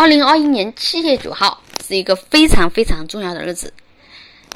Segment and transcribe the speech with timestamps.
[0.00, 3.70] 二零二一年七月九号是一个非常非常重要的日子，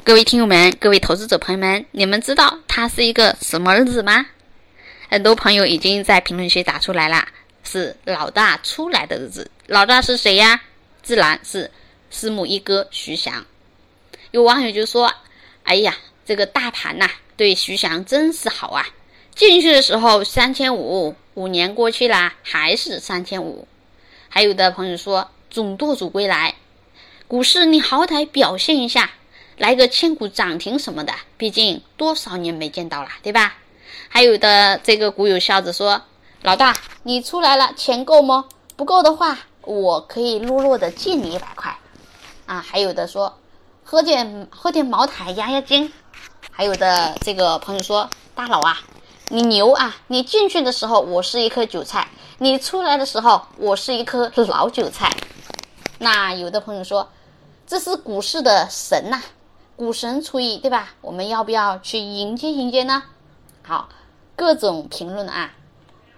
[0.03, 4.25] 各位听友们，各位投资者朋友们，你们知道它是一个什么日子吗？
[5.07, 7.27] 很多朋友已经在评论区打出来了，
[7.63, 9.51] 是老大出来的日子。
[9.67, 10.59] 老大是谁呀？
[11.03, 11.69] 自然是
[12.09, 13.45] 私募一哥徐翔。
[14.31, 15.13] 有网友就说
[15.61, 17.07] ：“哎呀，这个大盘呐，
[17.37, 18.83] 对徐翔真是好啊！
[19.35, 23.67] 进去的时候三千五，五年过去了还是三千五。”
[24.35, 26.55] 还有的朋友说：“总舵主归来，
[27.25, 29.11] 股市你好歹表现一下，
[29.57, 33.55] 来个千股涨停什么的，毕竟多少年没见到了，对吧？”
[34.11, 36.01] 还有的这个股友笑着说
[36.43, 38.43] ：“老大，你出来了，钱够吗？
[38.75, 41.73] 不够的话，我可以弱弱的借你一百块。”
[42.45, 43.37] 啊，还有的说。
[43.85, 45.93] 喝点喝点茅台压压惊，
[46.51, 48.81] 还有的这个朋友说：“大佬啊，
[49.29, 49.95] 你牛啊！
[50.07, 55.09] 你进去的时候我是一颗韭菜，你出来的时候我是一颗老韭菜。”
[55.99, 57.09] 那有的朋友说
[57.65, 59.21] ：“这是股市的神呐，
[59.75, 60.89] 股神出役，对吧？
[61.01, 63.03] 我们要不要去迎接迎接呢？”
[63.63, 63.87] 好，
[64.35, 65.53] 各种评论啊，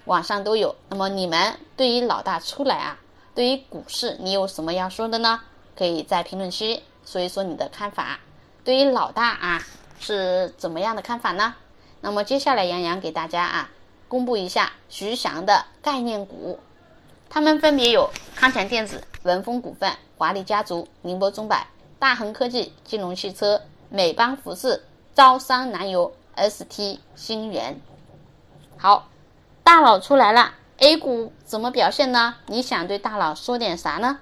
[0.05, 0.75] 网上都有。
[0.89, 2.97] 那么你们对于老大出来啊，
[3.35, 5.41] 对于股市你有什么要说的呢？
[5.77, 6.81] 可以在评论区。
[7.05, 8.19] 说一说你的看法，
[8.65, 9.63] 对于老大啊
[9.99, 11.53] 是怎么样的看法呢？
[12.01, 13.69] 那么接下来杨洋给大家啊
[14.07, 16.59] 公布一下徐翔的概念股，
[17.29, 21.67] 他们分别有康强电子、文峰股份、华丽家族、宁波中百、
[21.99, 24.83] 大恒科技、金融汽车、美邦服饰、
[25.13, 27.79] 招商南油、ST 新源。
[28.77, 29.09] 好，
[29.63, 32.35] 大佬出来了，A 股怎么表现呢？
[32.45, 34.19] 你想对大佬说点啥呢？